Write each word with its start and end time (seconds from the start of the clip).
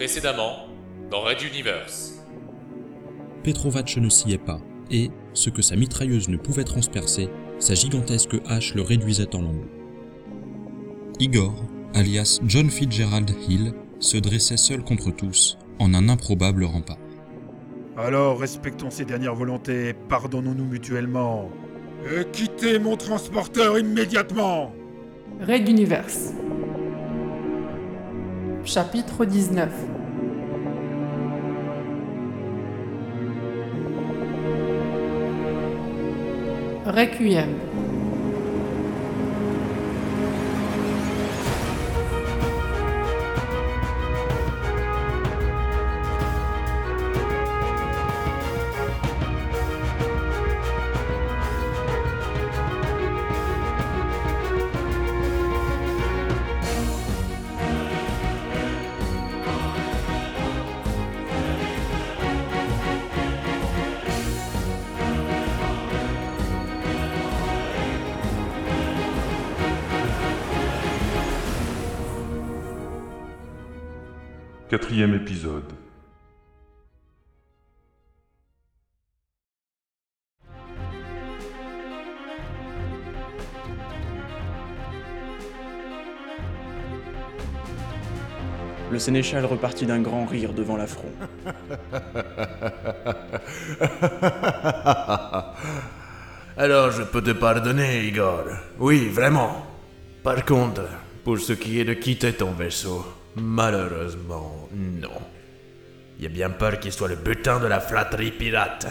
Précédemment, 0.00 0.52
dans 1.10 1.20
Red 1.20 1.42
Universe. 1.42 2.24
Petrovac 3.42 3.98
ne 3.98 4.08
sciait 4.08 4.38
pas, 4.38 4.58
et, 4.90 5.10
ce 5.34 5.50
que 5.50 5.60
sa 5.60 5.76
mitrailleuse 5.76 6.30
ne 6.30 6.38
pouvait 6.38 6.64
transpercer, 6.64 7.28
sa 7.58 7.74
gigantesque 7.74 8.34
hache 8.46 8.74
le 8.74 8.80
réduisait 8.80 9.36
en 9.36 9.42
lambeaux. 9.42 9.68
Igor, 11.18 11.52
alias 11.92 12.40
John 12.46 12.70
Fitzgerald 12.70 13.30
Hill, 13.46 13.74
se 13.98 14.16
dressait 14.16 14.56
seul 14.56 14.82
contre 14.82 15.10
tous, 15.10 15.58
en 15.78 15.92
un 15.92 16.08
improbable 16.08 16.64
rempart. 16.64 16.96
Alors 17.98 18.40
respectons 18.40 18.88
ses 18.88 19.04
dernières 19.04 19.34
volontés 19.34 19.92
pardonnons-nous 20.08 20.64
mutuellement. 20.64 21.50
Et 22.06 22.24
quittez 22.32 22.78
mon 22.78 22.96
transporteur 22.96 23.78
immédiatement 23.78 24.72
Raid 25.42 25.68
Universe. 25.68 26.32
Chapitre 28.64 29.24
19 29.24 29.70
Requiem. 36.86 37.79
Quatrième 74.70 75.14
épisode. 75.16 75.64
Le 88.92 88.98
sénéchal 89.00 89.44
repartit 89.44 89.86
d'un 89.86 90.00
grand 90.00 90.24
rire 90.24 90.52
devant 90.52 90.76
l'affront. 90.76 91.10
Alors 96.56 96.92
je 96.92 97.02
peux 97.02 97.22
te 97.22 97.32
pardonner, 97.32 98.04
Igor. 98.04 98.44
Oui, 98.78 99.08
vraiment. 99.08 99.66
Par 100.22 100.44
contre, 100.44 100.82
pour 101.24 101.40
ce 101.40 101.54
qui 101.54 101.80
est 101.80 101.84
de 101.84 101.94
quitter 101.94 102.34
ton 102.34 102.52
vaisseau, 102.52 103.04
malheureusement, 103.36 104.68
non. 104.72 105.20
Il 106.18 106.24
y 106.24 106.26
a 106.26 106.30
bien 106.30 106.50
peur 106.50 106.78
qu'il 106.78 106.92
soit 106.92 107.08
le 107.08 107.16
butin 107.16 107.60
de 107.60 107.66
la 107.66 107.80
flatterie 107.80 108.30
pirate. 108.30 108.86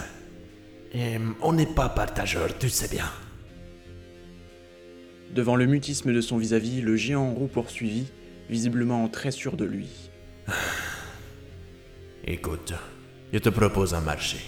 Et 0.93 1.17
on 1.41 1.53
n'est 1.53 1.67
pas 1.67 1.89
partageur, 1.89 2.57
tu 2.57 2.69
sais 2.69 2.87
bien. 2.87 3.05
Devant 5.33 5.55
le 5.55 5.67
mutisme 5.67 6.11
de 6.11 6.21
son 6.21 6.37
vis-à-vis, 6.37 6.81
le 6.81 6.95
géant 6.95 7.31
roux 7.33 7.47
poursuivit, 7.47 8.07
visiblement 8.49 9.07
très 9.07 9.29
sûr 9.29 9.55
de 9.55 9.65
lui. 9.65 10.09
Écoute, 12.23 12.73
je 13.31 13.37
te 13.37 13.49
propose 13.49 13.93
un 13.93 14.01
marché. 14.01 14.39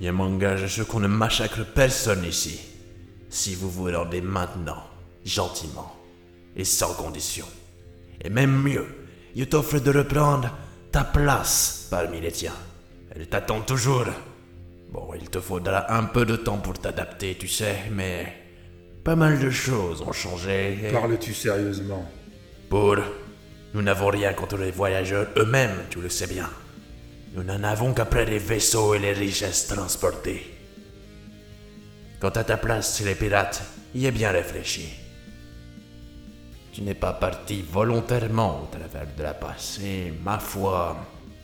Je 0.00 0.10
m'engage 0.10 0.64
à 0.64 0.68
ce 0.68 0.82
qu'on 0.82 1.00
ne 1.00 1.06
massacre 1.06 1.64
personne 1.64 2.24
ici. 2.24 2.60
Si 3.30 3.54
vous 3.54 3.70
vous 3.70 3.90
rendez 3.92 4.20
maintenant, 4.20 4.82
gentiment, 5.24 5.94
et 6.56 6.64
sans 6.64 6.94
condition. 6.94 7.46
Et 8.20 8.28
même 8.28 8.60
mieux, 8.60 8.86
je 9.36 9.44
t'offre 9.44 9.78
de 9.78 9.90
reprendre 9.90 10.50
ta 10.92 11.04
place 11.04 11.86
parmi 11.90 12.20
les 12.20 12.32
tiens. 12.32 12.54
Elle 13.14 13.26
t'attend 13.28 13.60
toujours. 13.60 14.06
Bon, 14.92 15.12
il 15.20 15.28
te 15.28 15.40
faudra 15.40 15.92
un 15.92 16.04
peu 16.04 16.24
de 16.24 16.36
temps 16.36 16.58
pour 16.58 16.74
t'adapter, 16.78 17.36
tu 17.36 17.48
sais, 17.48 17.76
mais 17.92 18.32
pas 19.02 19.16
mal 19.16 19.38
de 19.40 19.50
choses 19.50 20.00
ont 20.02 20.12
changé. 20.12 20.78
et- 20.84 20.92
Parles-tu 20.92 21.34
sérieusement? 21.34 22.08
Pour, 22.70 22.96
nous 23.74 23.82
n'avons 23.82 24.08
rien 24.08 24.32
contre 24.32 24.56
les 24.56 24.70
voyageurs 24.70 25.26
eux-mêmes, 25.36 25.76
tu 25.90 26.00
le 26.00 26.08
sais 26.08 26.26
bien. 26.28 26.48
Nous 27.34 27.42
n'en 27.42 27.62
avons 27.64 27.92
qu'après 27.92 28.24
les 28.24 28.38
vaisseaux 28.38 28.94
et 28.94 29.00
les 29.00 29.12
richesses 29.12 29.66
transportées. 29.66 30.46
Quant 32.20 32.28
à 32.30 32.44
ta 32.44 32.56
place 32.56 32.96
chez 32.96 33.04
les 33.04 33.16
pirates, 33.16 33.62
y 33.94 34.06
est 34.06 34.12
bien 34.12 34.30
réfléchi. 34.30 34.88
Tu 36.74 36.82
n'es 36.82 36.94
pas 36.94 37.12
parti 37.12 37.62
volontairement 37.62 38.64
au 38.64 38.66
travers 38.76 39.06
de 39.16 39.22
la 39.22 39.32
passe, 39.32 39.78
et 39.80 40.12
ma 40.24 40.40
foi, 40.40 40.96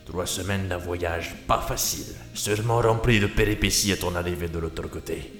trois 0.05 0.25
semaines 0.25 0.67
d'un 0.67 0.75
voyage 0.75 1.35
pas 1.47 1.61
facile, 1.61 2.13
sûrement 2.33 2.81
rempli 2.81 3.17
de 3.21 3.27
péripéties 3.27 3.93
à 3.93 3.95
ton 3.95 4.13
arrivée 4.13 4.49
de 4.49 4.59
l'autre 4.59 4.89
côté. 4.89 5.31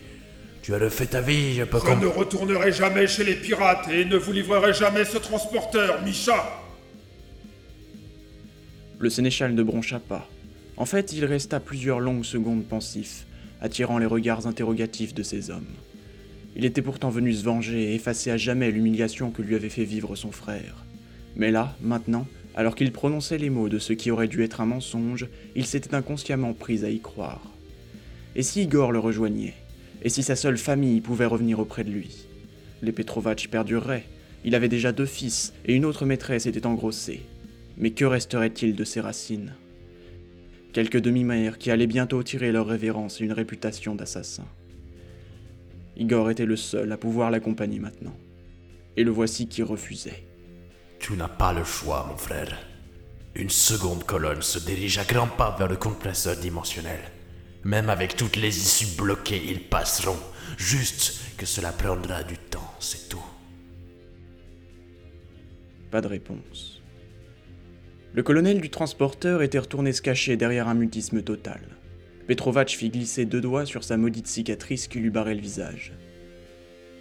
Tu 0.61 0.73
as 0.73 0.77
refait 0.77 1.07
ta 1.07 1.19
vie, 1.19 1.55
je 1.55 1.65
peux 1.65 1.77
Je 1.85 1.91
ne 1.91 2.05
retournerai 2.05 2.71
jamais 2.71 3.05
chez 3.05 3.25
les 3.25 3.35
pirates 3.35 3.89
et 3.89 4.05
ne 4.05 4.15
vous 4.15 4.31
livrerai 4.31 4.73
jamais 4.73 5.03
ce 5.03 5.17
transporteur, 5.17 6.01
Misha 6.03 6.41
Le 8.97 9.09
sénéchal 9.09 9.53
ne 9.53 9.61
broncha 9.61 9.99
pas. 9.99 10.25
En 10.77 10.85
fait, 10.85 11.11
il 11.11 11.25
resta 11.25 11.59
plusieurs 11.59 11.99
longues 11.99 12.23
secondes 12.23 12.63
pensif, 12.63 13.25
attirant 13.59 13.97
les 13.97 14.05
regards 14.05 14.47
interrogatifs 14.47 15.13
de 15.13 15.23
ces 15.23 15.49
hommes. 15.49 15.67
Il 16.55 16.65
était 16.65 16.81
pourtant 16.81 17.09
venu 17.09 17.33
se 17.33 17.43
venger 17.43 17.83
et 17.83 17.95
effacer 17.95 18.31
à 18.31 18.37
jamais 18.37 18.71
l'humiliation 18.71 19.31
que 19.31 19.41
lui 19.41 19.55
avait 19.55 19.69
fait 19.69 19.85
vivre 19.85 20.15
son 20.15 20.31
frère. 20.31 20.85
Mais 21.35 21.51
là, 21.51 21.75
maintenant, 21.81 22.27
alors 22.55 22.75
qu'il 22.75 22.91
prononçait 22.91 23.37
les 23.37 23.49
mots 23.49 23.69
de 23.69 23.79
ce 23.79 23.93
qui 23.93 24.11
aurait 24.11 24.27
dû 24.27 24.43
être 24.43 24.59
un 24.59 24.65
mensonge, 24.65 25.27
il 25.55 25.65
s'était 25.65 25.95
inconsciemment 25.95 26.53
pris 26.53 26.83
à 26.83 26.89
y 26.89 26.99
croire. 26.99 27.41
Et 28.35 28.43
si 28.43 28.63
Igor 28.63 28.91
le 28.91 28.99
rejoignait? 28.99 29.53
Et 30.03 30.09
si 30.09 30.23
sa 30.23 30.35
seule 30.35 30.57
famille 30.57 30.99
pouvait 30.99 31.25
revenir 31.25 31.59
auprès 31.59 31.83
de 31.83 31.91
lui? 31.91 32.25
Les 32.81 32.91
Petrovac 32.91 33.47
perdureraient. 33.49 34.05
Il 34.43 34.55
avait 34.55 34.67
déjà 34.67 34.91
deux 34.91 35.05
fils 35.05 35.53
et 35.65 35.75
une 35.75 35.85
autre 35.85 36.05
maîtresse 36.05 36.47
était 36.47 36.65
engrossée. 36.65 37.21
Mais 37.77 37.91
que 37.91 38.05
resterait-il 38.05 38.75
de 38.75 38.83
ses 38.83 38.99
racines? 38.99 39.53
Quelques 40.73 40.99
demi-mères 40.99 41.57
qui 41.57 41.71
allaient 41.71 41.87
bientôt 41.87 42.23
tirer 42.23 42.51
leur 42.51 42.67
révérence 42.67 43.21
et 43.21 43.23
une 43.23 43.33
réputation 43.33 43.95
d'assassin. 43.95 44.45
Igor 45.97 46.29
était 46.29 46.45
le 46.45 46.55
seul 46.55 46.91
à 46.91 46.97
pouvoir 46.97 47.31
l'accompagner 47.31 47.79
maintenant. 47.79 48.15
Et 48.97 49.03
le 49.03 49.11
voici 49.11 49.47
qui 49.47 49.63
refusait. 49.63 50.23
Tu 50.99 51.13
n'as 51.13 51.27
pas 51.27 51.53
le 51.53 51.63
choix, 51.63 52.05
mon 52.09 52.17
frère. 52.17 52.57
Une 53.35 53.49
seconde 53.49 54.03
colonne 54.03 54.41
se 54.41 54.59
dirige 54.59 54.97
à 54.97 55.03
grands 55.03 55.27
pas 55.27 55.55
vers 55.57 55.67
le 55.67 55.77
compresseur 55.77 56.35
dimensionnel. 56.35 56.99
Même 57.63 57.89
avec 57.89 58.15
toutes 58.15 58.35
les 58.35 58.57
issues 58.57 58.97
bloquées, 58.97 59.41
ils 59.47 59.67
passeront. 59.67 60.19
Juste 60.57 61.37
que 61.37 61.45
cela 61.45 61.71
prendra 61.71 62.23
du 62.23 62.37
temps, 62.37 62.73
c'est 62.79 63.07
tout. 63.07 63.23
Pas 65.89 66.01
de 66.01 66.07
réponse. 66.07 66.81
Le 68.13 68.23
colonel 68.23 68.59
du 68.59 68.69
transporteur 68.69 69.41
était 69.41 69.59
retourné 69.59 69.93
se 69.93 70.01
cacher 70.01 70.35
derrière 70.35 70.67
un 70.67 70.73
mutisme 70.73 71.21
total. 71.21 71.61
Petrovac 72.27 72.69
fit 72.69 72.89
glisser 72.89 73.25
deux 73.25 73.41
doigts 73.41 73.65
sur 73.65 73.83
sa 73.83 73.97
maudite 73.97 74.27
cicatrice 74.27 74.87
qui 74.87 74.99
lui 74.99 75.09
barrait 75.09 75.35
le 75.35 75.41
visage. 75.41 75.93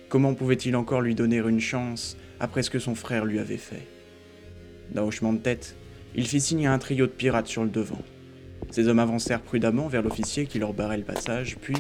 Comment 0.08 0.34
pouvait-il 0.34 0.74
encore 0.76 1.02
lui 1.02 1.14
donner 1.14 1.36
une 1.38 1.60
chance 1.60 2.16
après 2.40 2.62
ce 2.62 2.70
que 2.70 2.78
son 2.78 2.94
frère 2.94 3.24
lui 3.24 3.38
avait 3.38 3.56
fait? 3.56 3.86
D'un 4.92 5.02
hochement 5.02 5.32
de 5.32 5.38
tête, 5.38 5.76
il 6.16 6.26
fit 6.26 6.40
signe 6.40 6.66
à 6.66 6.72
un 6.72 6.78
trio 6.78 7.06
de 7.06 7.12
pirates 7.12 7.46
sur 7.46 7.62
le 7.62 7.70
devant. 7.70 8.02
Ces 8.70 8.88
hommes 8.88 8.98
avancèrent 8.98 9.42
prudemment 9.42 9.88
vers 9.88 10.02
l'officier 10.02 10.46
qui 10.46 10.58
leur 10.58 10.72
barrait 10.72 10.98
le 10.98 11.04
passage, 11.04 11.56
puis, 11.60 11.76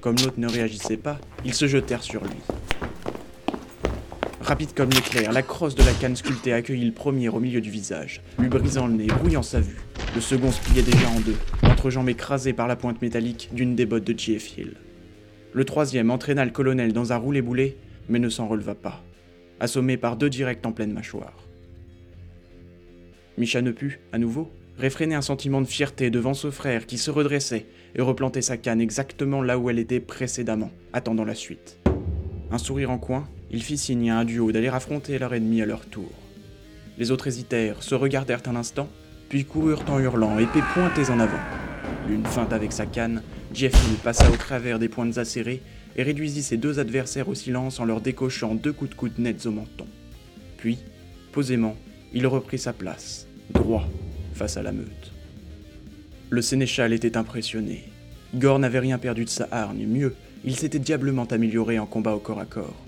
comme 0.00 0.16
l'autre 0.16 0.38
ne 0.38 0.48
réagissait 0.48 0.96
pas, 0.96 1.20
ils 1.44 1.54
se 1.54 1.66
jetèrent 1.66 2.02
sur 2.02 2.24
lui. 2.24 2.40
Rapide 4.40 4.70
comme 4.74 4.90
l'éclair, 4.90 5.30
la 5.32 5.42
crosse 5.42 5.74
de 5.74 5.82
la 5.82 5.92
canne 5.92 6.16
sculptée 6.16 6.52
accueillit 6.52 6.86
le 6.86 6.92
premier 6.92 7.28
au 7.28 7.38
milieu 7.38 7.60
du 7.60 7.70
visage, 7.70 8.22
lui 8.38 8.48
brisant 8.48 8.86
le 8.86 8.94
nez, 8.94 9.06
brouillant 9.06 9.42
sa 9.42 9.60
vue. 9.60 9.78
Le 10.14 10.20
second 10.20 10.50
se 10.50 10.60
pliait 10.62 10.82
déjà 10.82 11.08
en 11.10 11.20
deux, 11.20 11.36
l'entrejambe 11.78 12.08
écrasée 12.08 12.54
par 12.54 12.66
la 12.66 12.74
pointe 12.74 13.00
métallique 13.00 13.50
d'une 13.52 13.76
des 13.76 13.86
bottes 13.86 14.02
de 14.02 14.18
J.F. 14.18 14.58
Hill. 14.58 14.74
Le 15.52 15.64
troisième 15.64 16.10
entraîna 16.10 16.44
le 16.44 16.50
colonel 16.50 16.92
dans 16.92 17.12
un 17.12 17.16
roulé-boulé, 17.16 17.76
mais 18.08 18.18
ne 18.18 18.28
s'en 18.28 18.48
releva 18.48 18.74
pas, 18.74 19.04
assommé 19.60 19.96
par 19.96 20.16
deux 20.16 20.28
directs 20.28 20.66
en 20.66 20.72
pleine 20.72 20.92
mâchoire. 20.92 21.34
Micha 23.36 23.62
ne 23.62 23.70
put, 23.70 24.00
à 24.12 24.18
nouveau, 24.18 24.50
réfréner 24.76 25.14
un 25.14 25.22
sentiment 25.22 25.60
de 25.60 25.68
fierté 25.68 26.10
devant 26.10 26.34
ce 26.34 26.50
frère 26.50 26.84
qui 26.84 26.98
se 26.98 27.12
redressait 27.12 27.66
et 27.94 28.02
replantait 28.02 28.42
sa 28.42 28.56
canne 28.56 28.80
exactement 28.80 29.40
là 29.40 29.56
où 29.56 29.70
elle 29.70 29.78
était 29.78 30.00
précédemment, 30.00 30.72
attendant 30.92 31.24
la 31.24 31.36
suite. 31.36 31.78
Un 32.50 32.58
sourire 32.58 32.90
en 32.90 32.98
coin, 32.98 33.28
il 33.52 33.62
fit 33.62 33.78
signe 33.78 34.10
à 34.10 34.18
un 34.18 34.24
duo 34.24 34.50
d'aller 34.50 34.66
affronter 34.66 35.16
leur 35.16 35.32
ennemi 35.32 35.62
à 35.62 35.66
leur 35.66 35.86
tour. 35.86 36.10
Les 36.98 37.12
autres 37.12 37.28
hésitèrent, 37.28 37.84
se 37.84 37.94
regardèrent 37.94 38.42
un 38.48 38.56
instant, 38.56 38.88
puis 39.28 39.44
coururent 39.44 39.84
en 39.88 40.00
hurlant, 40.00 40.40
épées 40.40 40.64
pointées 40.74 41.10
en 41.10 41.20
avant. 41.20 41.57
L'une 42.08 42.24
feinte 42.24 42.54
avec 42.54 42.72
sa 42.72 42.86
canne, 42.86 43.22
Jeff 43.52 43.72
Hill 43.74 43.98
passa 44.02 44.30
au 44.30 44.36
travers 44.36 44.78
des 44.78 44.88
pointes 44.88 45.18
acérées 45.18 45.60
et 45.96 46.02
réduisit 46.02 46.42
ses 46.42 46.56
deux 46.56 46.78
adversaires 46.78 47.28
au 47.28 47.34
silence 47.34 47.80
en 47.80 47.84
leur 47.84 48.00
décochant 48.00 48.54
deux 48.54 48.72
coups 48.72 48.90
de 48.90 48.94
coude 48.94 49.18
nets 49.18 49.44
au 49.44 49.50
menton. 49.50 49.86
Puis, 50.56 50.78
posément, 51.32 51.76
il 52.14 52.26
reprit 52.26 52.58
sa 52.58 52.72
place, 52.72 53.26
droit, 53.50 53.86
face 54.32 54.56
à 54.56 54.62
la 54.62 54.72
meute. 54.72 55.12
Le 56.30 56.40
sénéchal 56.40 56.94
était 56.94 57.18
impressionné. 57.18 57.84
Igor 58.32 58.58
n'avait 58.58 58.78
rien 58.78 58.98
perdu 58.98 59.24
de 59.24 59.30
sa 59.30 59.46
hargne, 59.50 59.86
mieux, 59.86 60.14
il 60.44 60.56
s'était 60.56 60.78
diablement 60.78 61.24
amélioré 61.24 61.78
en 61.78 61.86
combat 61.86 62.14
au 62.14 62.20
corps 62.20 62.40
à 62.40 62.46
corps. 62.46 62.86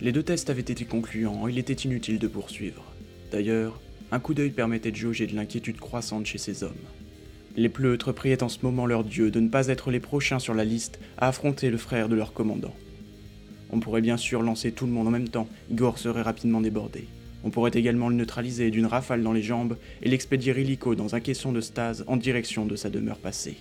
Les 0.00 0.12
deux 0.12 0.22
tests 0.22 0.50
avaient 0.50 0.60
été 0.60 0.84
concluants, 0.84 1.48
il 1.48 1.58
était 1.58 1.72
inutile 1.72 2.18
de 2.18 2.28
poursuivre. 2.28 2.84
D'ailleurs, 3.32 3.80
un 4.12 4.20
coup 4.20 4.34
d'œil 4.34 4.50
permettait 4.50 4.90
de 4.90 4.96
jauger 4.96 5.26
de 5.26 5.34
l'inquiétude 5.34 5.80
croissante 5.80 6.26
chez 6.26 6.38
ces 6.38 6.62
hommes. 6.62 6.72
Les 7.56 7.68
pleutres 7.68 8.12
priaient 8.12 8.42
en 8.42 8.48
ce 8.48 8.58
moment 8.62 8.86
leur 8.86 9.04
dieu 9.04 9.30
de 9.30 9.40
ne 9.40 9.48
pas 9.48 9.68
être 9.68 9.90
les 9.90 10.00
prochains 10.00 10.38
sur 10.38 10.54
la 10.54 10.64
liste 10.64 10.98
à 11.18 11.28
affronter 11.28 11.70
le 11.70 11.76
frère 11.76 12.08
de 12.08 12.14
leur 12.14 12.32
commandant. 12.32 12.74
On 13.70 13.80
pourrait 13.80 14.00
bien 14.00 14.16
sûr 14.16 14.42
lancer 14.42 14.72
tout 14.72 14.86
le 14.86 14.92
monde 14.92 15.08
en 15.08 15.10
même 15.12 15.28
temps, 15.28 15.48
Igor 15.70 15.98
serait 15.98 16.22
rapidement 16.22 16.60
débordé. 16.60 17.06
On 17.44 17.50
pourrait 17.50 17.72
également 17.74 18.08
le 18.08 18.14
neutraliser 18.14 18.70
d'une 18.70 18.86
rafale 18.86 19.22
dans 19.22 19.32
les 19.32 19.42
jambes 19.42 19.76
et 20.02 20.08
l'expédier 20.08 20.58
illico 20.58 20.94
dans 20.94 21.14
un 21.14 21.20
caisson 21.20 21.52
de 21.52 21.60
stase 21.60 22.04
en 22.06 22.16
direction 22.16 22.64
de 22.64 22.76
sa 22.76 22.90
demeure 22.90 23.18
passée. 23.18 23.56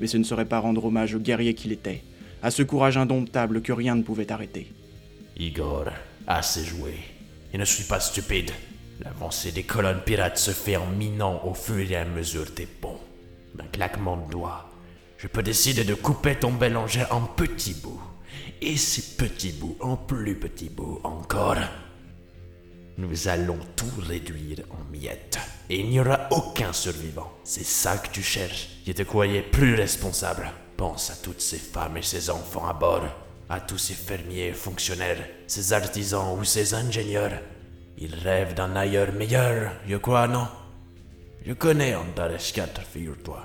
Mais 0.00 0.06
ce 0.06 0.16
ne 0.16 0.24
serait 0.24 0.46
pas 0.46 0.58
rendre 0.58 0.84
hommage 0.84 1.14
au 1.14 1.18
guerrier 1.18 1.54
qu'il 1.54 1.72
était, 1.72 2.02
à 2.42 2.50
ce 2.50 2.62
courage 2.62 2.96
indomptable 2.96 3.62
que 3.62 3.72
rien 3.72 3.94
ne 3.94 4.02
pouvait 4.02 4.32
arrêter. 4.32 4.72
Igor, 5.36 5.86
assez 6.26 6.64
joué. 6.64 6.94
Et 7.52 7.58
ne 7.58 7.64
suis 7.64 7.84
pas 7.84 8.00
stupide. 8.00 8.50
L'avancée 9.04 9.52
des 9.52 9.64
colonnes 9.64 10.00
pirates 10.04 10.38
se 10.38 10.52
fait 10.52 10.76
en 10.76 10.86
minant 10.86 11.42
au 11.44 11.54
fur 11.54 11.90
et 11.90 11.96
à 11.96 12.04
mesure 12.04 12.46
des 12.56 12.66
ponts. 12.66 12.91
D'un 13.54 13.66
claquement 13.66 14.16
de 14.16 14.30
doigts, 14.30 14.70
je 15.18 15.28
peux 15.28 15.42
décider 15.42 15.84
de 15.84 15.94
couper 15.94 16.36
ton 16.36 16.52
bel 16.52 16.76
engin 16.76 17.06
en 17.10 17.20
petits 17.20 17.74
bouts. 17.74 18.02
Et 18.60 18.76
ces 18.76 19.16
petits 19.16 19.52
bouts 19.52 19.76
en 19.80 19.96
plus 19.96 20.36
petits 20.38 20.68
bouts 20.68 21.00
encore. 21.04 21.58
Nous 22.98 23.28
allons 23.28 23.58
tout 23.76 23.92
réduire 24.00 24.60
en 24.70 24.90
miettes. 24.90 25.38
Et 25.70 25.80
il 25.80 25.88
n'y 25.88 26.00
aura 26.00 26.28
aucun 26.30 26.72
survivant. 26.72 27.32
C'est 27.44 27.64
ça 27.64 27.98
que 27.98 28.08
tu 28.10 28.22
cherches. 28.22 28.68
Je 28.86 28.92
te 28.92 29.02
croyais 29.02 29.42
plus 29.42 29.74
responsable. 29.74 30.50
Pense 30.76 31.10
à 31.10 31.16
toutes 31.16 31.40
ces 31.40 31.58
femmes 31.58 31.96
et 31.96 32.02
ces 32.02 32.30
enfants 32.30 32.68
à 32.68 32.72
bord. 32.72 33.04
À 33.48 33.60
tous 33.60 33.78
ces 33.78 33.94
fermiers, 33.94 34.52
fonctionnaires, 34.52 35.24
ces 35.46 35.72
artisans 35.72 36.38
ou 36.38 36.44
ces 36.44 36.74
ingénieurs. 36.74 37.40
Ils 37.98 38.14
rêvent 38.14 38.54
d'un 38.54 38.74
ailleurs 38.76 39.12
meilleur, 39.12 39.72
je 39.86 39.96
crois, 39.96 40.26
non? 40.26 40.48
Je 41.44 41.54
connais 41.54 41.96
Antares 41.96 42.52
4, 42.54 42.82
figure-toi. 42.82 43.44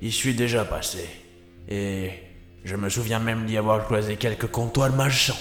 Y 0.00 0.10
suis 0.10 0.32
déjà 0.32 0.64
passé. 0.64 1.06
Et 1.68 2.10
je 2.64 2.76
me 2.76 2.88
souviens 2.88 3.18
même 3.18 3.44
d'y 3.44 3.58
avoir 3.58 3.84
croisé 3.84 4.16
quelques 4.16 4.50
comptoirs 4.50 4.90
marchands. 4.90 5.36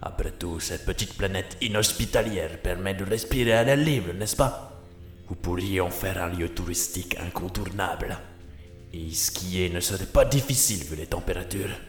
Après 0.00 0.30
tout, 0.30 0.60
cette 0.60 0.86
petite 0.86 1.14
planète 1.14 1.56
inhospitalière 1.60 2.62
permet 2.62 2.94
de 2.94 3.04
respirer 3.04 3.54
à 3.54 3.64
l'air 3.64 3.76
libre, 3.76 4.12
n'est-ce 4.12 4.36
pas? 4.36 4.80
Vous 5.28 5.34
pourriez 5.34 5.80
en 5.80 5.90
faire 5.90 6.22
un 6.22 6.28
lieu 6.28 6.50
touristique 6.50 7.16
incontournable. 7.18 8.16
Et 8.92 9.10
skier 9.10 9.70
ne 9.70 9.80
serait 9.80 10.06
pas 10.06 10.24
difficile 10.24 10.84
vu 10.84 10.94
les 10.94 11.06
températures. 11.06 11.80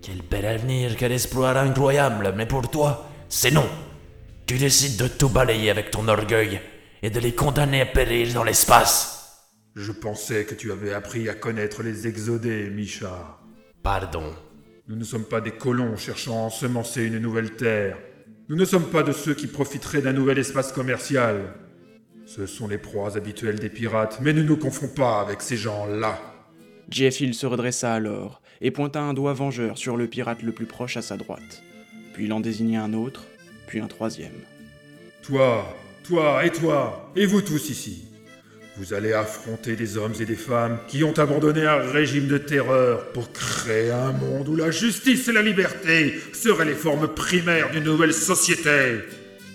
Quel 0.00 0.22
bel 0.22 0.46
avenir, 0.46 0.96
quel 0.96 1.12
espoir 1.12 1.58
incroyable, 1.58 2.32
mais 2.34 2.46
pour 2.46 2.70
toi, 2.70 3.06
c'est 3.28 3.50
non. 3.50 3.68
Tu 4.46 4.56
décides 4.56 4.96
de 4.96 5.08
tout 5.08 5.28
balayer 5.28 5.68
avec 5.68 5.90
ton 5.90 6.08
orgueil 6.08 6.58
et 7.04 7.10
de 7.10 7.20
les 7.20 7.34
condamner 7.34 7.82
à 7.82 7.86
périr 7.86 8.32
dans 8.32 8.44
l'espace. 8.44 9.50
Je 9.76 9.92
pensais 9.92 10.46
que 10.46 10.54
tu 10.54 10.72
avais 10.72 10.94
appris 10.94 11.28
à 11.28 11.34
connaître 11.34 11.82
les 11.82 12.06
exodés, 12.06 12.70
Misha. 12.70 13.38
Pardon. 13.82 14.32
Nous 14.88 14.96
ne 14.96 15.04
sommes 15.04 15.26
pas 15.26 15.42
des 15.42 15.50
colons 15.50 15.98
cherchant 15.98 16.38
à 16.38 16.46
ensemencer 16.46 17.04
une 17.04 17.18
nouvelle 17.18 17.56
terre. 17.56 17.98
Nous 18.48 18.56
ne 18.56 18.64
sommes 18.64 18.88
pas 18.88 19.02
de 19.02 19.12
ceux 19.12 19.34
qui 19.34 19.48
profiteraient 19.48 20.00
d'un 20.00 20.14
nouvel 20.14 20.38
espace 20.38 20.72
commercial. 20.72 21.52
Ce 22.24 22.46
sont 22.46 22.68
les 22.68 22.78
proies 22.78 23.18
habituelles 23.18 23.58
des 23.58 23.68
pirates, 23.68 24.20
mais 24.22 24.32
ne 24.32 24.42
nous 24.42 24.56
confondons 24.56 24.94
pas 24.94 25.20
avec 25.20 25.42
ces 25.42 25.58
gens-là. 25.58 26.18
Jeff 26.88 27.20
Hill 27.20 27.34
se 27.34 27.44
redressa 27.44 27.92
alors 27.92 28.40
et 28.62 28.70
pointa 28.70 29.02
un 29.02 29.12
doigt 29.12 29.34
vengeur 29.34 29.76
sur 29.76 29.98
le 29.98 30.06
pirate 30.06 30.42
le 30.42 30.52
plus 30.52 30.64
proche 30.64 30.96
à 30.96 31.02
sa 31.02 31.18
droite. 31.18 31.62
Puis 32.14 32.24
il 32.24 32.32
en 32.32 32.40
désigna 32.40 32.82
un 32.82 32.94
autre, 32.94 33.26
puis 33.66 33.80
un 33.80 33.88
troisième. 33.88 34.40
Toi, 35.22 35.66
toi 36.04 36.44
et 36.44 36.50
toi, 36.50 37.10
et 37.16 37.24
vous 37.24 37.40
tous 37.40 37.70
ici. 37.70 38.04
Vous 38.76 38.92
allez 38.92 39.12
affronter 39.12 39.74
des 39.74 39.96
hommes 39.96 40.12
et 40.20 40.26
des 40.26 40.36
femmes 40.36 40.78
qui 40.86 41.02
ont 41.02 41.18
abandonné 41.18 41.64
un 41.64 41.78
régime 41.78 42.26
de 42.26 42.38
terreur 42.38 43.06
pour 43.12 43.32
créer 43.32 43.90
un 43.90 44.12
monde 44.12 44.48
où 44.48 44.56
la 44.56 44.70
justice 44.70 45.28
et 45.28 45.32
la 45.32 45.42
liberté 45.42 46.14
seraient 46.32 46.64
les 46.64 46.74
formes 46.74 47.08
primaires 47.08 47.70
d'une 47.70 47.84
nouvelle 47.84 48.12
société. 48.12 48.98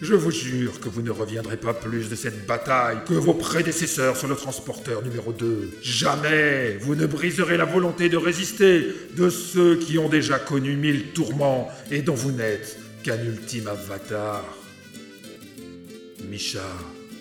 Je 0.01 0.15
vous 0.15 0.31
jure 0.31 0.79
que 0.79 0.87
vous 0.87 1.01
ne 1.01 1.11
reviendrez 1.11 1.57
pas 1.57 1.73
plus 1.73 2.09
de 2.09 2.15
cette 2.15 2.47
bataille 2.47 2.99
que 3.05 3.13
vos 3.13 3.33
prédécesseurs 3.33 4.15
sur 4.15 4.29
le 4.29 4.35
transporteur 4.35 5.03
numéro 5.03 5.33
2. 5.33 5.69
Jamais 5.83 6.77
vous 6.79 6.95
ne 6.95 7.05
briserez 7.05 7.57
la 7.57 7.65
volonté 7.65 8.07
de 8.07 8.17
résister 8.17 8.87
de 9.17 9.29
ceux 9.29 9.75
qui 9.75 9.99
ont 9.99 10.09
déjà 10.09 10.39
connu 10.39 10.77
mille 10.77 11.11
tourments 11.11 11.69
et 11.91 12.01
dont 12.01 12.15
vous 12.15 12.31
n'êtes 12.31 12.77
qu'un 13.03 13.21
ultime 13.21 13.67
avatar. 13.67 14.58
Misha, 16.29 16.61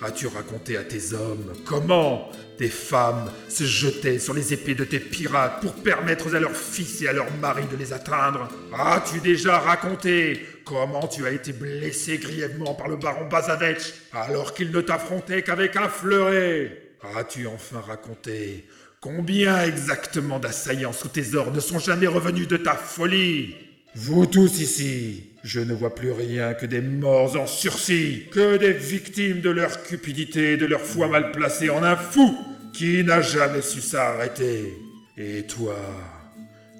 as-tu 0.03 0.27
raconté 0.27 0.77
à 0.77 0.85
tes 0.85 1.15
hommes 1.15 1.55
comment 1.65 2.31
des 2.59 2.69
femmes 2.69 3.33
se 3.49 3.65
jetaient 3.65 4.19
sur 4.19 4.35
les 4.35 4.53
épées 4.53 4.75
de 4.75 4.85
tes 4.85 5.01
pirates 5.01 5.63
pour 5.63 5.73
permettre 5.73 6.35
à 6.35 6.41
leurs 6.41 6.55
fils 6.55 7.01
et 7.01 7.09
à 7.09 7.15
leurs 7.15 7.35
maris 7.37 7.67
de 7.73 7.77
les 7.77 7.95
atteindre? 7.95 8.49
As-tu 8.79 9.21
déjà 9.21 9.61
raconté 9.61 10.47
comment 10.67 11.07
tu 11.09 11.25
as 11.25 11.31
été 11.31 11.55
blessé 11.55 12.19
grièvement 12.19 12.75
par 12.75 12.89
le 12.89 12.97
baron 12.97 13.27
Bazavetch 13.29 13.95
alors 14.13 14.53
qu'il 14.53 14.73
ne 14.73 14.83
t'affrontait 14.83 15.43
qu'avec 15.43 15.77
un 15.77 15.89
fleuret? 15.89 16.97
As-tu 17.17 17.47
enfin 17.47 17.81
raconté 17.81 18.67
combien 19.01 19.63
exactement 19.63 20.39
d'assaillants 20.39 20.93
sous 20.93 21.09
tes 21.09 21.35
ordres 21.35 21.55
ne 21.55 21.61
sont 21.61 21.79
jamais 21.79 22.09
revenus 22.09 22.47
de 22.47 22.59
ta 22.59 22.75
folie? 22.75 23.68
Vous 24.01 24.27
tous 24.27 24.61
ici, 24.61 25.25
je 25.43 25.59
ne 25.59 25.75
vois 25.75 25.93
plus 25.93 26.13
rien 26.13 26.55
que 26.55 26.67
des 26.67 26.81
morts 26.81 27.37
en 27.37 27.49
sursis, 27.49 28.27
que 28.31 28.57
des 28.57 28.73
victimes 28.73 29.41
de 29.41 29.51
leur 29.51 29.83
cupidité 29.83 30.53
et 30.53 30.57
de 30.57 30.67
leur 30.67 30.83
foi 30.83 31.09
mal 31.09 31.33
placée 31.33 31.69
en 31.69 31.83
un 31.83 31.97
fou 31.97 32.33
qui 32.73 33.03
n'a 33.03 33.21
jamais 33.23 33.61
su 33.61 33.81
s'arrêter. 33.81 34.73
Et 35.17 35.43
toi, 35.49 35.75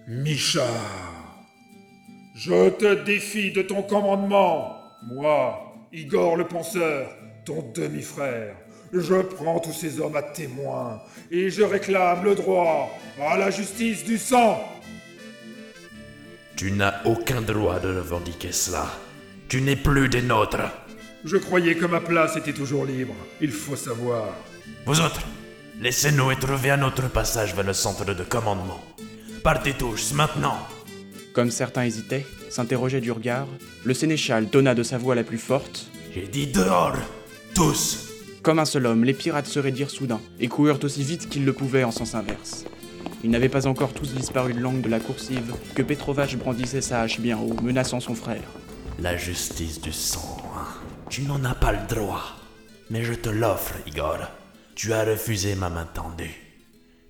Misha, 0.07 0.69
je 2.37 2.71
te 2.71 3.05
défie 3.05 3.51
de 3.51 3.63
ton 3.63 3.83
commandement. 3.83 4.77
Moi, 5.03 5.59
Igor 5.93 6.37
le 6.37 6.47
penseur, 6.47 7.11
ton 7.45 7.65
demi-frère, 7.75 8.55
je 8.93 9.17
prends 9.17 9.59
tous 9.59 9.73
ces 9.73 9.99
hommes 9.99 10.17
à 10.17 10.23
témoin 10.23 11.03
et 11.33 11.51
je 11.51 11.63
réclame 11.63 12.23
le 12.23 12.37
droit 12.37 12.97
à 13.21 13.37
la 13.37 13.51
justice 13.51 14.05
du 14.05 14.19
sang. 14.19 14.63
Tu 16.59 16.73
n'as 16.73 17.05
aucun 17.05 17.41
droit 17.41 17.79
de 17.79 17.87
revendiquer 17.87 18.51
cela. 18.51 18.91
Tu 19.49 19.61
n'es 19.61 19.77
plus 19.77 20.09
des 20.09 20.23
nôtres. 20.23 20.69
Je 21.25 21.37
croyais 21.37 21.77
que 21.77 21.87
ma 21.87 22.01
place 22.01 22.37
était 22.37 22.53
toujours 22.53 22.85
libre. 22.85 23.15
Il 23.41 23.53
faut 23.53 23.77
savoir. 23.77 24.35
Vous 24.85 25.01
autres, 25.01 25.21
laissez-nous 25.81 26.33
et 26.33 26.37
trouvez 26.37 26.73
un 26.73 26.83
autre 26.83 27.09
passage 27.09 27.55
vers 27.55 27.65
le 27.65 27.73
centre 27.73 28.13
de 28.13 28.25
commandement. 28.25 28.83
Partez 29.45 29.75
tous, 29.75 30.13
maintenant. 30.15 30.59
Comme 31.33 31.53
certains 31.53 31.85
hésitaient, 31.85 32.27
s'interrogeaient 32.51 33.01
du 33.01 33.13
regard, 33.13 33.47
le 33.85 33.95
sénéchal 33.95 34.51
donna 34.51 34.75
de 34.75 34.83
sa 34.83 34.99
voix 34.99 35.15
la 35.15 35.23
plus 35.23 35.39
forte. 35.39 35.87
J'ai 36.13 36.27
dit 36.27 36.49
dehors, 36.49 36.97
tous. 37.55 38.09
Comme 38.43 38.59
un 38.59 38.65
seul 38.65 38.87
homme, 38.87 39.05
les 39.05 39.15
pirates 39.15 39.47
se 39.47 39.61
raidirent 39.61 39.91
soudain 39.91 40.21
et 40.41 40.49
coururent 40.49 40.83
aussi 40.83 41.05
vite 41.05 41.29
qu'ils 41.29 41.45
le 41.45 41.53
pouvaient 41.53 41.85
en 41.85 41.93
sens 41.93 42.17
inverse. 42.17 42.65
Ils 43.25 43.31
n'avaient 43.31 43.49
pas 43.49 43.67
encore 43.67 43.93
tous 43.93 44.15
disparu 44.15 44.55
de 44.55 44.61
l'angle 44.61 44.83
de 44.83 44.89
la 44.89 45.01
coursive 45.01 45.55
que 45.75 45.83
Petrovac 45.83 46.37
brandissait 46.37 46.81
sa 46.81 47.01
hache 47.03 47.21
bien 47.21 47.39
haut, 47.39 47.57
menaçant 47.63 48.01
son 48.01 48.15
frère. 48.15 48.43
La 49.01 49.17
justice 49.17 49.81
du 49.81 49.93
sang. 49.93 50.37
hein. 50.57 50.67
Tu 51.11 51.23
n'en 51.23 51.45
as 51.45 51.55
pas 51.55 51.73
le 51.73 51.87
droit. 51.89 52.37
Mais 52.91 53.05
je 53.05 53.15
te 53.15 53.29
l'offre, 53.29 53.75
Igor. 53.87 54.19
Tu 54.75 54.93
as 54.93 55.05
refusé 55.05 55.55
ma 55.55 55.69
main 55.69 55.87
tendue. 55.93 56.35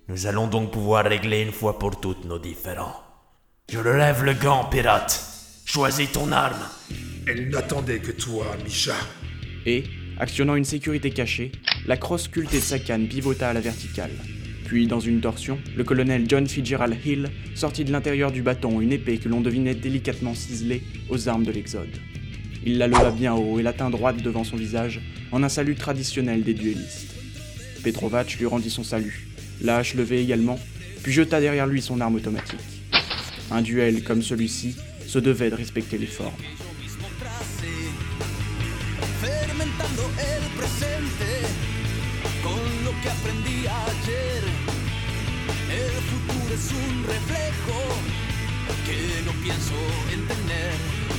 Nous 0.07 0.25
allons 0.25 0.47
donc 0.47 0.71
pouvoir 0.71 1.05
régler 1.05 1.41
une 1.41 1.51
fois 1.51 1.77
pour 1.77 1.99
toutes 1.99 2.25
nos 2.25 2.39
différends. 2.39 2.95
Je 3.71 3.77
relève 3.77 4.23
le 4.23 4.33
gant, 4.33 4.65
pirate. 4.65 5.23
Choisis 5.65 6.11
ton 6.11 6.31
arme. 6.31 6.57
Elle 7.27 7.49
n'attendait 7.49 7.99
que 7.99 8.11
toi, 8.11 8.45
Misha. 8.63 8.95
Et, 9.67 9.83
actionnant 10.19 10.55
une 10.55 10.65
sécurité 10.65 11.11
cachée, 11.11 11.51
la 11.85 11.95
crosse 11.95 12.23
sculptée 12.23 12.57
de 12.57 12.63
sa 12.63 12.79
canne 12.79 13.07
pivota 13.07 13.49
à 13.49 13.53
la 13.53 13.61
verticale. 13.61 14.11
Puis, 14.69 14.85
dans 14.85 14.99
une 14.99 15.19
torsion, 15.19 15.57
le 15.75 15.83
colonel 15.83 16.25
John 16.27 16.45
Fitzgerald 16.45 16.95
Hill 17.03 17.29
sortit 17.55 17.85
de 17.85 17.91
l'intérieur 17.91 18.31
du 18.31 18.43
bâton 18.43 18.81
une 18.81 18.91
épée 18.91 19.17
que 19.17 19.27
l'on 19.27 19.41
devinait 19.41 19.73
délicatement 19.73 20.35
ciselée 20.35 20.83
aux 21.09 21.27
armes 21.27 21.43
de 21.43 21.51
l'Exode. 21.51 21.89
Il 22.67 22.77
la 22.77 22.87
leva 22.87 23.09
bien 23.09 23.33
haut 23.33 23.57
et 23.57 23.63
la 23.63 23.73
tint 23.73 23.89
droite 23.89 24.21
devant 24.21 24.43
son 24.43 24.57
visage 24.57 25.01
en 25.31 25.41
un 25.41 25.49
salut 25.49 25.73
traditionnel 25.73 26.43
des 26.43 26.53
duellistes. 26.53 27.15
Petrovac 27.83 28.37
lui 28.37 28.45
rendit 28.45 28.69
son 28.69 28.83
salut, 28.83 29.27
la 29.59 29.77
hache 29.77 29.95
également, 29.95 30.59
puis 31.01 31.13
jeta 31.13 31.41
derrière 31.41 31.65
lui 31.65 31.81
son 31.81 31.99
arme 31.99 32.17
automatique. 32.17 32.59
Un 33.49 33.63
duel 33.63 34.03
comme 34.03 34.21
celui-ci 34.21 34.75
se 35.07 35.17
devait 35.17 35.49
de 35.49 35.55
respecter 35.55 35.97
les 35.97 36.05
formes. 36.05 36.35
es 46.59 46.71
un 46.73 47.03
reflejo 47.03 47.79
que 48.85 49.21
no 49.25 49.31
pienso 49.41 49.75
entender. 50.11 51.18